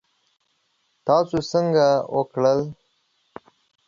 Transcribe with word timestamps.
تاسو 1.05 1.35
څنګه 1.51 1.85
وکړل؟ 2.15 2.59